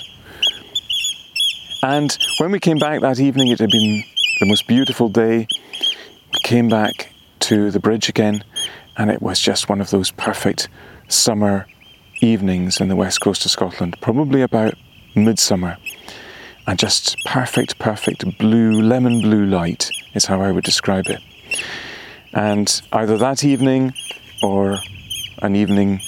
And 1.81 2.17
when 2.39 2.51
we 2.51 2.59
came 2.59 2.77
back 2.77 3.01
that 3.01 3.19
evening, 3.19 3.47
it 3.49 3.59
had 3.59 3.71
been 3.71 4.03
the 4.39 4.45
most 4.47 4.67
beautiful 4.67 5.09
day. 5.09 5.47
We 6.33 6.39
came 6.43 6.67
back 6.67 7.13
to 7.41 7.71
the 7.71 7.79
bridge 7.79 8.09
again, 8.09 8.43
and 8.97 9.09
it 9.09 9.21
was 9.21 9.39
just 9.39 9.69
one 9.69 9.79
of 9.79 9.89
those 9.89 10.11
perfect 10.11 10.67
summer 11.07 11.65
evenings 12.21 12.81
in 12.81 12.89
the 12.89 12.95
west 12.95 13.21
coast 13.21 13.45
of 13.45 13.51
Scotland, 13.51 13.95
probably 14.01 14.41
about 14.41 14.73
midsummer. 15.15 15.77
And 16.67 16.77
just 16.77 17.17
perfect, 17.25 17.79
perfect 17.79 18.37
blue, 18.37 18.81
lemon 18.81 19.21
blue 19.21 19.45
light 19.45 19.89
is 20.13 20.25
how 20.25 20.41
I 20.41 20.51
would 20.51 20.65
describe 20.65 21.07
it. 21.07 21.21
And 22.33 22.81
either 22.91 23.17
that 23.17 23.43
evening 23.43 23.93
or 24.43 24.77
an 25.41 25.55
evening 25.55 26.01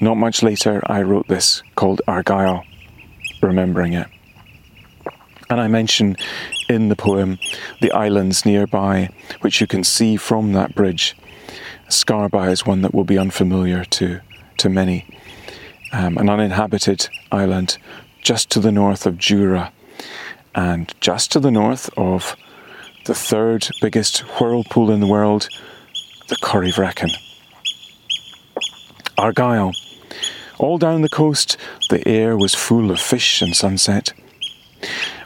not 0.00 0.16
much 0.16 0.42
later, 0.42 0.82
I 0.86 1.02
wrote 1.02 1.28
this 1.28 1.62
called 1.74 2.02
Argyll, 2.06 2.64
remembering 3.42 3.92
it. 3.92 4.08
And 5.50 5.60
I 5.60 5.68
mention 5.68 6.16
in 6.68 6.88
the 6.88 6.96
poem 6.96 7.38
the 7.80 7.92
islands 7.92 8.44
nearby, 8.44 9.10
which 9.42 9.60
you 9.60 9.66
can 9.66 9.84
see 9.84 10.16
from 10.16 10.52
that 10.52 10.74
bridge. 10.74 11.16
Scarba 11.88 12.50
is 12.50 12.66
one 12.66 12.82
that 12.82 12.94
will 12.94 13.04
be 13.04 13.18
unfamiliar 13.18 13.84
to, 13.84 14.20
to 14.58 14.68
many. 14.68 15.06
Um, 15.92 16.18
an 16.18 16.28
uninhabited 16.28 17.08
island 17.30 17.78
just 18.22 18.50
to 18.50 18.60
the 18.60 18.72
north 18.72 19.06
of 19.06 19.18
Jura 19.18 19.70
and 20.54 20.92
just 21.00 21.30
to 21.32 21.40
the 21.40 21.50
north 21.50 21.90
of 21.96 22.36
the 23.04 23.14
third 23.14 23.68
biggest 23.80 24.20
whirlpool 24.40 24.90
in 24.90 25.00
the 25.00 25.06
world, 25.06 25.48
the 26.28 26.36
Corryvreckan. 26.36 27.10
Argyll 29.18 29.72
all 30.58 30.78
down 30.78 31.02
the 31.02 31.08
coast, 31.08 31.56
the 31.90 32.06
air 32.06 32.36
was 32.36 32.54
full 32.54 32.90
of 32.90 33.00
fish 33.00 33.42
and 33.42 33.56
sunset. 33.56 34.12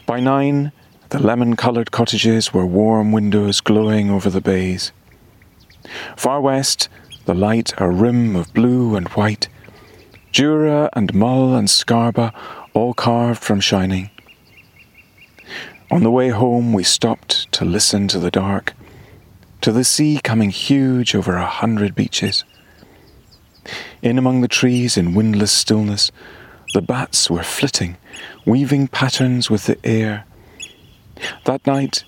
By 0.05 0.19
nine, 0.19 0.71
the 1.09 1.19
lemon 1.19 1.55
coloured 1.55 1.91
cottages 1.91 2.53
were 2.53 2.65
warm 2.65 3.11
windows 3.11 3.61
glowing 3.61 4.09
over 4.09 4.29
the 4.29 4.41
bays. 4.41 4.91
Far 6.15 6.41
west, 6.41 6.89
the 7.25 7.33
light 7.33 7.73
a 7.77 7.89
rim 7.89 8.35
of 8.35 8.53
blue 8.53 8.95
and 8.95 9.07
white. 9.09 9.47
Jura 10.31 10.89
and 10.93 11.13
Mull 11.13 11.55
and 11.55 11.67
Scarba 11.67 12.33
all 12.73 12.93
carved 12.93 13.41
from 13.43 13.59
shining. 13.59 14.09
On 15.91 16.03
the 16.03 16.11
way 16.11 16.29
home, 16.29 16.73
we 16.73 16.83
stopped 16.83 17.51
to 17.53 17.65
listen 17.65 18.07
to 18.09 18.19
the 18.19 18.31
dark, 18.31 18.73
to 19.61 19.71
the 19.71 19.83
sea 19.83 20.19
coming 20.23 20.49
huge 20.49 21.15
over 21.15 21.35
a 21.35 21.45
hundred 21.45 21.95
beaches. 21.95 22.43
In 24.01 24.17
among 24.17 24.41
the 24.41 24.47
trees, 24.47 24.97
in 24.97 25.13
windless 25.13 25.51
stillness, 25.51 26.11
the 26.73 26.81
bats 26.81 27.29
were 27.29 27.43
flitting, 27.43 27.97
weaving 28.45 28.87
patterns 28.87 29.49
with 29.49 29.65
the 29.65 29.77
air. 29.83 30.25
That 31.45 31.65
night, 31.65 32.03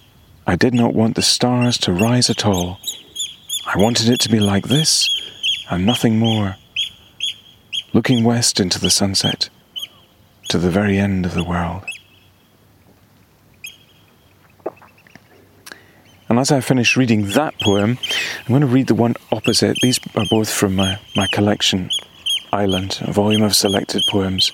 I 0.46 0.56
did 0.56 0.74
not 0.74 0.94
want 0.94 1.16
the 1.16 1.22
stars 1.22 1.78
to 1.80 1.94
rise 1.94 2.30
at 2.30 2.46
all. 2.46 2.80
I 3.66 3.78
wanted 3.78 4.10
it 4.10 4.20
to 4.22 4.30
be 4.30 4.40
like 4.40 4.68
this, 4.68 5.08
and 5.70 5.86
nothing 5.86 6.18
more. 6.18 6.58
Looking 7.94 8.24
west 8.24 8.60
into 8.60 8.80
the 8.80 8.90
sunset, 8.90 9.50
to 10.50 10.58
the 10.58 10.70
very 10.70 10.98
end 10.98 11.26
of 11.26 11.34
the 11.34 11.44
world. 11.44 11.84
And 16.32 16.40
as 16.40 16.50
I 16.50 16.62
finish 16.62 16.96
reading 16.96 17.28
that 17.32 17.60
poem, 17.60 17.98
I'm 18.40 18.48
going 18.48 18.62
to 18.62 18.68
read 18.68 18.88
the 18.88 18.96
one 18.96 19.16
opposite. 19.34 19.76
These 19.82 20.00
are 20.16 20.26
both 20.30 20.50
from 20.50 20.78
my, 20.78 20.98
my 21.14 21.28
collection 21.28 21.90
Island, 22.54 23.00
a 23.02 23.12
volume 23.12 23.42
of 23.42 23.54
selected 23.54 24.02
poems. 24.08 24.54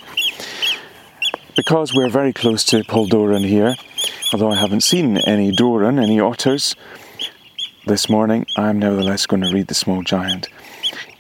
Because 1.56 1.94
we're 1.94 2.10
very 2.10 2.34
close 2.34 2.64
to 2.64 2.82
Poldoran 2.82 3.46
here, 3.46 3.76
although 4.34 4.50
I 4.50 4.56
haven't 4.56 4.82
seen 4.82 5.18
any 5.18 5.52
Doran, 5.52 6.00
any 6.00 6.20
otters, 6.20 6.76
this 7.86 8.10
morning 8.10 8.48
I 8.56 8.70
am 8.70 8.80
nevertheless 8.80 9.28
going 9.28 9.44
to 9.44 9.54
read 9.54 9.68
The 9.68 9.76
Small 9.76 10.02
Giant. 10.02 10.50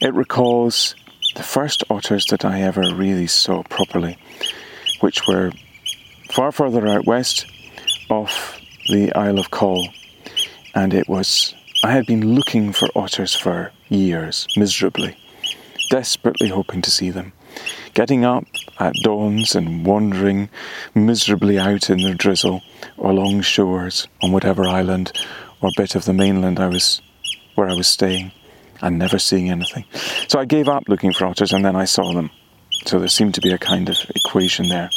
It 0.01 0.15
recalls 0.15 0.95
the 1.35 1.43
first 1.43 1.83
otters 1.87 2.25
that 2.31 2.43
I 2.43 2.61
ever 2.61 2.95
really 2.95 3.27
saw 3.27 3.61
properly, 3.61 4.17
which 5.01 5.21
were 5.27 5.51
far 6.31 6.51
further 6.51 6.87
out 6.87 7.05
west 7.05 7.45
off 8.09 8.59
the 8.89 9.13
Isle 9.13 9.37
of 9.37 9.51
Coll. 9.51 9.87
And 10.77 10.93
it 10.93 11.09
was, 11.09 11.55
I 11.83 11.91
had 11.91 12.05
been 12.05 12.35
looking 12.35 12.71
for 12.71 12.87
otters 12.95 13.33
for 13.33 13.71
years, 13.89 14.45
miserably, 14.55 15.17
desperately 15.89 16.49
hoping 16.49 16.83
to 16.83 16.91
see 16.91 17.09
them. 17.09 17.33
Getting 17.95 18.23
up 18.23 18.45
at 18.79 18.93
dawns 19.01 19.55
and 19.55 19.87
wandering 19.87 20.49
miserably 20.93 21.57
out 21.57 21.89
in 21.89 22.03
the 22.03 22.13
drizzle 22.13 22.61
along 22.99 23.41
shores 23.41 24.07
on 24.21 24.31
whatever 24.31 24.67
island 24.67 25.11
or 25.61 25.71
bit 25.75 25.95
of 25.95 26.05
the 26.05 26.13
mainland 26.13 26.59
I 26.59 26.67
was 26.67 27.01
where 27.55 27.67
I 27.67 27.73
was 27.73 27.87
staying 27.87 28.31
and 28.79 28.99
never 28.99 29.17
seeing 29.17 29.49
anything. 29.49 29.85
So 30.27 30.37
I 30.37 30.45
gave 30.45 30.69
up 30.69 30.83
looking 30.87 31.11
for 31.11 31.25
otters 31.25 31.53
and 31.53 31.65
then 31.65 31.75
I 31.75 31.85
saw 31.85 32.13
them. 32.13 32.29
So 32.85 32.99
there 32.99 33.07
seemed 33.07 33.33
to 33.33 33.41
be 33.41 33.51
a 33.51 33.57
kind 33.57 33.89
of 33.89 33.97
equation 34.15 34.69
there. 34.69 34.91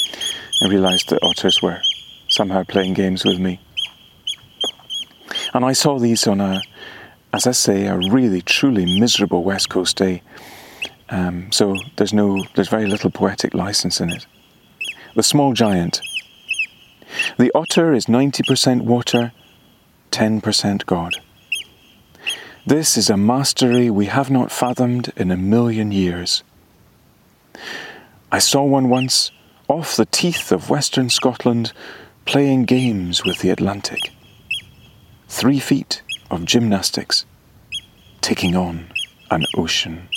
I 0.62 0.68
realized 0.68 1.08
that 1.08 1.22
otters 1.22 1.62
were 1.62 1.80
somehow 2.28 2.64
playing 2.64 2.92
games 2.92 3.24
with 3.24 3.38
me. 3.38 3.60
And 5.54 5.64
I 5.64 5.72
saw 5.72 5.98
these 5.98 6.26
on 6.26 6.40
a, 6.40 6.62
as 7.32 7.46
I 7.46 7.52
say, 7.52 7.86
a 7.86 7.96
really 7.96 8.42
truly 8.42 8.98
miserable 8.98 9.44
West 9.44 9.68
Coast 9.68 9.96
day. 9.96 10.22
Um, 11.08 11.50
so 11.52 11.76
there's 11.96 12.12
no, 12.12 12.44
there's 12.54 12.68
very 12.68 12.86
little 12.86 13.10
poetic 13.10 13.54
license 13.54 14.00
in 14.00 14.10
it. 14.10 14.26
The 15.14 15.22
small 15.22 15.52
giant. 15.52 16.00
The 17.38 17.50
otter 17.54 17.92
is 17.92 18.06
90% 18.06 18.82
water, 18.82 19.32
10% 20.12 20.86
God. 20.86 21.16
This 22.66 22.96
is 22.96 23.10
a 23.10 23.16
mastery 23.16 23.90
we 23.90 24.06
have 24.06 24.30
not 24.30 24.52
fathomed 24.52 25.12
in 25.16 25.30
a 25.30 25.36
million 25.36 25.90
years. 25.90 26.44
I 28.30 28.38
saw 28.38 28.62
one 28.62 28.88
once 28.88 29.32
off 29.66 29.96
the 29.96 30.06
teeth 30.06 30.52
of 30.52 30.70
western 30.70 31.10
Scotland 31.10 31.72
playing 32.26 32.64
games 32.64 33.24
with 33.24 33.38
the 33.38 33.50
Atlantic. 33.50 34.12
Three 35.30 35.60
feet 35.60 36.02
of 36.30 36.44
gymnastics, 36.44 37.24
taking 38.20 38.56
on 38.56 38.92
an 39.30 39.46
ocean. 39.56 40.08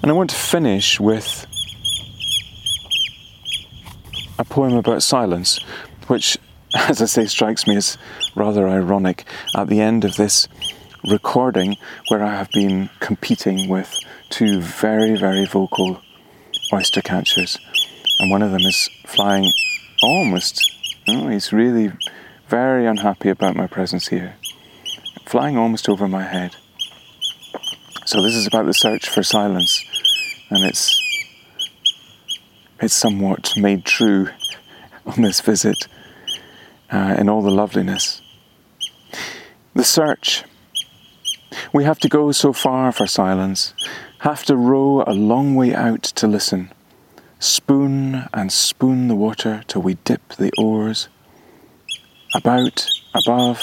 And 0.00 0.10
I 0.10 0.12
want 0.12 0.30
to 0.30 0.36
finish 0.36 1.00
with 1.00 1.44
a 4.38 4.44
poem 4.44 4.74
about 4.74 5.02
silence, 5.02 5.58
which, 6.06 6.38
as 6.74 7.02
I 7.02 7.06
say, 7.06 7.26
strikes 7.26 7.66
me 7.66 7.76
as 7.76 7.98
rather 8.36 8.68
ironic 8.68 9.24
at 9.56 9.66
the 9.66 9.80
end 9.80 10.04
of 10.04 10.16
this 10.16 10.48
recording 11.10 11.76
where 12.08 12.22
I 12.22 12.36
have 12.36 12.50
been 12.52 12.88
competing 13.00 13.68
with 13.68 13.98
two 14.30 14.60
very, 14.60 15.18
very 15.18 15.46
vocal 15.46 16.00
oyster 16.72 17.02
catchers. 17.02 17.58
And 18.20 18.30
one 18.30 18.40
of 18.40 18.52
them 18.52 18.62
is 18.62 18.88
flying 19.04 19.52
almost, 20.02 20.73
oh, 21.08 21.28
he's 21.28 21.52
really 21.52 21.92
very 22.48 22.86
unhappy 22.86 23.28
about 23.28 23.56
my 23.56 23.66
presence 23.66 24.08
here, 24.08 24.36
flying 25.26 25.56
almost 25.56 25.88
over 25.88 26.08
my 26.08 26.22
head. 26.22 26.56
So 28.06 28.22
this 28.22 28.34
is 28.34 28.46
about 28.46 28.66
the 28.66 28.74
search 28.74 29.08
for 29.08 29.22
silence, 29.22 29.84
and 30.50 30.64
it's 30.64 31.00
it's 32.80 32.94
somewhat 32.94 33.54
made 33.56 33.84
true 33.84 34.28
on 35.06 35.22
this 35.22 35.40
visit 35.40 35.88
uh, 36.90 37.16
in 37.18 37.28
all 37.28 37.42
the 37.42 37.50
loveliness. 37.50 38.20
The 39.74 39.84
search. 39.84 40.44
We 41.72 41.84
have 41.84 41.98
to 42.00 42.08
go 42.08 42.30
so 42.32 42.52
far 42.52 42.92
for 42.92 43.06
silence, 43.06 43.74
have 44.20 44.44
to 44.44 44.56
row 44.56 45.02
a 45.06 45.12
long 45.12 45.54
way 45.54 45.74
out 45.74 46.02
to 46.02 46.26
listen, 46.26 46.72
spoon 47.44 48.26
and 48.32 48.50
spoon 48.50 49.08
the 49.08 49.14
water 49.14 49.62
till 49.68 49.82
we 49.82 49.94
dip 50.04 50.34
the 50.38 50.50
oars. 50.58 51.08
About, 52.34 52.88
above, 53.14 53.62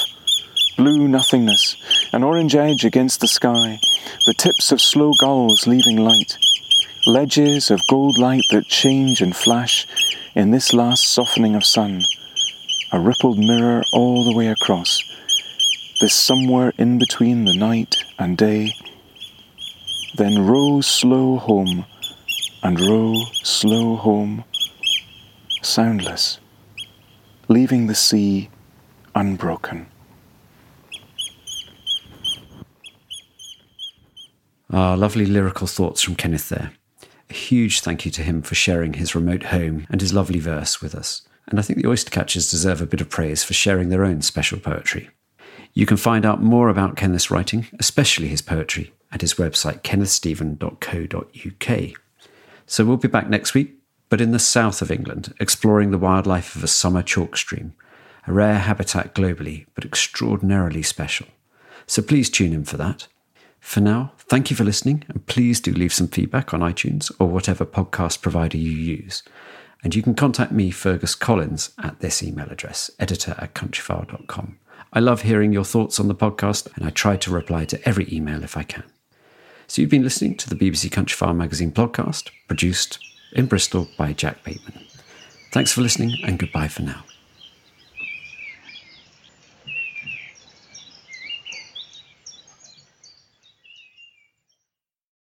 blue 0.78 1.08
nothingness, 1.08 1.76
an 2.14 2.24
orange 2.24 2.56
edge 2.56 2.86
against 2.86 3.22
the 3.22 3.28
sky, 3.28 3.80
the 4.28 4.36
tips 4.36 4.72
of 4.72 4.80
slow 4.80 5.12
gulls 5.20 5.66
leaving 5.66 5.98
light, 5.98 6.38
ledges 7.08 7.72
of 7.72 7.82
gold 7.90 8.20
light 8.20 8.44
that 8.52 8.66
change 8.68 9.20
and 9.20 9.36
flash 9.36 9.88
in 10.36 10.52
this 10.52 10.74
last 10.74 11.04
softening 11.04 11.56
of 11.56 11.66
sun, 11.66 12.04
a 12.92 13.00
rippled 13.00 13.40
mirror 13.40 13.84
all 13.94 14.24
the 14.24 14.38
way 14.38 14.48
across, 14.48 15.02
this 16.00 16.14
somewhere 16.14 16.72
in 16.78 17.00
between 17.00 17.46
the 17.46 17.58
night 17.58 18.04
and 18.20 18.38
day, 18.38 18.76
then 20.16 20.46
row 20.46 20.82
slow 20.82 21.38
home 21.38 21.86
and 22.64 22.80
row 22.80 23.14
slow 23.44 23.96
home, 23.96 24.44
soundless, 25.62 26.40
leaving 27.48 27.88
the 27.88 27.96
sea 27.96 28.50
unbroken. 29.16 29.88
Ah, 34.74 34.94
lovely 34.94 35.26
lyrical 35.26 35.68
thoughts 35.68 36.02
from 36.02 36.16
Kenneth 36.16 36.48
there. 36.50 36.72
A 37.30 37.34
huge 37.34 37.82
thank 37.82 38.06
you 38.06 38.12
to 38.12 38.22
him 38.22 38.42
for 38.42 38.56
sharing 38.56 38.94
his 38.94 39.16
remote 39.16 39.44
home 39.44 39.86
and 39.90 40.00
his 40.00 40.14
lovely 40.14 40.40
verse 40.40 40.82
with 40.82 40.96
us. 40.96 41.28
And 41.48 41.60
I 41.60 41.62
think 41.62 41.82
the 41.82 41.90
oyster 41.90 42.10
catchers 42.10 42.50
deserve 42.50 42.82
a 42.82 42.86
bit 42.86 43.02
of 43.02 43.10
praise 43.10 43.44
for 43.44 43.54
sharing 43.54 43.90
their 43.90 44.06
own 44.06 44.22
special 44.22 44.60
poetry. 44.60 45.10
You 45.74 45.86
can 45.86 45.98
find 45.98 46.26
out 46.26 46.42
more 46.42 46.70
about 46.70 46.96
Kenneth's 46.96 47.32
writing, 47.32 47.68
especially 47.80 48.30
his 48.30 48.42
poetry, 48.42 48.94
at 49.12 49.22
his 49.22 49.36
website 49.36 49.82
kennethsteven.co.uk. 49.82 52.02
So 52.72 52.86
we'll 52.86 52.96
be 52.96 53.10
back 53.10 53.28
next 53.28 53.54
week, 53.54 53.76
but 54.08 54.22
in 54.22 54.32
the 54.32 54.40
south 54.40 54.82
of 54.82 54.90
England, 54.90 55.34
exploring 55.42 55.92
the 55.92 55.98
wildlife 55.98 56.56
of 56.56 56.64
a 56.64 56.70
summer 56.70 57.04
chalk 57.04 57.36
stream, 57.36 57.74
a 58.26 58.32
rare 58.32 58.60
habitat 58.60 59.14
globally, 59.14 59.66
but 59.76 59.84
extraordinarily 59.84 60.82
special. 60.82 61.28
So 61.86 62.02
please 62.02 62.30
tune 62.30 62.54
in 62.54 62.64
for 62.64 62.78
that. 62.78 63.08
For 63.60 63.82
now, 63.82 64.14
thank 64.20 64.50
you 64.50 64.56
for 64.56 64.64
listening, 64.64 65.04
and 65.10 65.26
please 65.26 65.60
do 65.60 65.74
leave 65.74 65.92
some 65.92 66.08
feedback 66.08 66.54
on 66.54 66.62
iTunes 66.62 67.12
or 67.20 67.28
whatever 67.28 67.66
podcast 67.66 68.22
provider 68.22 68.58
you 68.58 68.72
use. 68.72 69.22
And 69.84 69.94
you 69.94 70.02
can 70.02 70.16
contact 70.16 70.54
me, 70.54 70.72
Fergus 70.72 71.14
Collins, 71.14 71.72
at 71.84 72.00
this 72.00 72.24
email 72.24 72.48
address, 72.50 72.90
editor 73.00 73.36
at 73.38 73.54
countryfile.com. 73.54 74.60
I 74.94 75.02
love 75.02 75.24
hearing 75.24 75.52
your 75.52 75.66
thoughts 75.66 76.00
on 76.00 76.08
the 76.08 76.16
podcast, 76.16 76.74
and 76.78 76.86
I 76.86 76.90
try 76.90 77.18
to 77.18 77.32
reply 77.32 77.66
to 77.66 77.86
every 77.86 78.08
email 78.10 78.46
if 78.46 78.56
I 78.56 78.64
can. 78.64 78.86
So 79.72 79.82
you've 79.82 79.90
been 79.90 80.04
listening 80.04 80.36
to 80.36 80.50
the 80.50 80.56
BBC 80.58 80.90
Countryfile 80.90 81.34
magazine 81.34 81.72
podcast, 81.72 82.30
produced 82.50 83.00
in 83.32 83.46
Bristol 83.46 83.88
by 83.98 84.12
Jack 84.12 84.44
Bateman. 84.44 84.86
Thanks 85.54 85.72
for 85.72 85.80
listening, 85.80 86.18
and 86.26 86.38
goodbye 86.38 86.68
for 86.68 86.82
now. 86.82 87.06